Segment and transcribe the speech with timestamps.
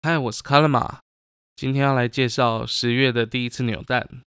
[0.00, 1.00] 嗨，我是卡拉玛，
[1.56, 4.22] 今天要来介绍十月的第一次扭蛋。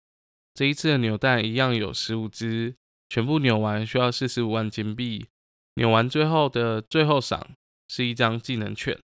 [0.54, 2.74] 这一次的扭蛋一样有十五只，
[3.10, 5.26] 全部扭完需要四十五万金币。
[5.74, 7.50] 扭完最后的最后赏
[7.86, 8.98] 是一张技能券。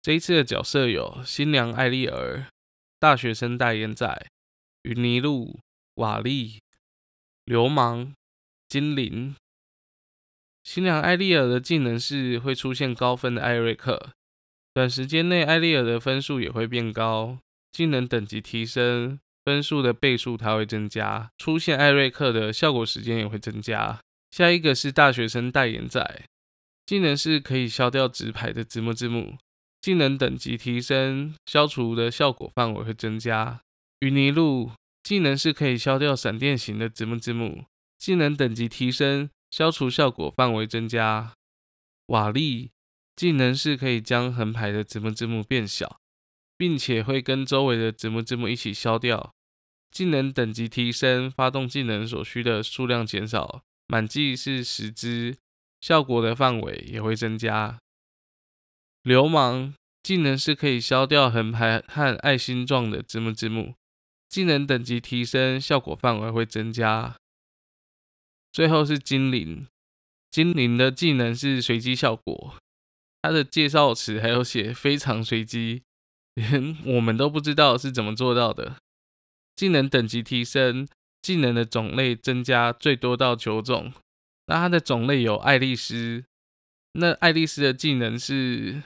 [0.00, 2.46] 这一次的角色有新娘艾丽儿、
[2.98, 4.26] 大学生代言仔、
[4.84, 5.60] 云尼路、
[5.96, 6.62] 瓦利、
[7.44, 8.14] 流氓、
[8.66, 9.36] 精灵。
[10.62, 14.12] 新娘艾丽尔的技能是会出现高分的艾瑞克。
[14.74, 17.38] 短时间内，艾丽尔的分数也会变高，
[17.70, 24.00] 技能等级提升，分数的倍数它会增加，出现艾瑞克的效果时间也会增加。
[24.32, 26.24] 下一个是大学生代言仔，
[26.84, 29.38] 技能是可以消掉纸牌的字幕字幕，
[29.80, 33.60] 技能等级提升，消除的效果范围会增加。
[34.00, 34.72] 雨尼路
[35.04, 41.34] 技能是可以消掉闪电型的字幕字幕，技能等级提升，消除效果范围增加。
[42.06, 42.73] 瓦力。
[43.16, 46.00] 技能是可以将横排的字幕字幕变小，
[46.56, 49.32] 并且会跟周围的字幕字幕一起消掉。
[49.90, 55.36] 技能等级提升，发动技能所需的数量减少，满技是十只，
[55.80, 57.78] 效果的范围也会增加。
[59.02, 63.74] 流氓技能是可以消掉横排和爱心状的字幕字幕，
[64.28, 67.14] 技能等级提升，效果范围会增加。
[68.50, 69.68] 最后是精灵，
[70.30, 72.56] 精灵的技能是随机效果。
[73.24, 75.82] 它的介绍词还有写非常随机，
[76.34, 78.76] 连我们都不知道是怎么做到的。
[79.56, 80.86] 技能等级提升，
[81.22, 83.94] 技能的种类增加最多到九种。
[84.44, 86.26] 那它的种类有爱丽丝，
[86.92, 88.82] 那爱丽丝的技能是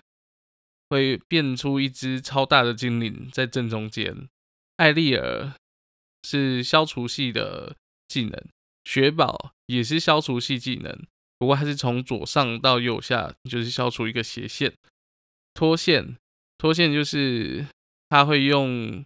[0.89, 4.29] 会变出一只超大的精灵在正中间。
[4.77, 5.55] 艾丽尔
[6.23, 7.75] 是消除系的
[8.07, 8.41] 技能，
[8.85, 10.97] 雪宝也是消除系技能。
[11.39, 14.73] 不过它是从左上到右下，就是消除一个斜线。
[15.55, 16.17] 拖线，
[16.57, 17.67] 拖线就是
[18.09, 19.05] 它会用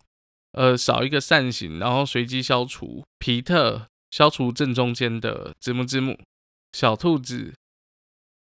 [0.53, 3.05] 呃少一个扇形，然后随机消除。
[3.19, 6.19] 皮特消除正中间的字母字母。
[6.73, 7.53] 小兔子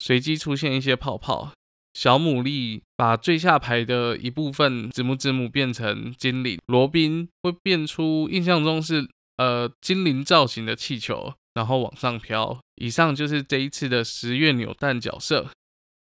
[0.01, 1.53] 随机出现一些泡泡。
[1.95, 6.61] 小牡蛎把最下排的一部分字母字母变成精灵。
[6.67, 11.35] 罗宾会变出印象中是呃精灵造型的气球。
[11.57, 12.61] 然后往上飘。
[12.75, 15.49] 以上就是这一次的十月扭蛋角色，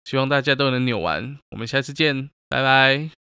[0.05, 1.37] 希望大家都能扭完。
[1.49, 3.20] 我们下次见，拜拜。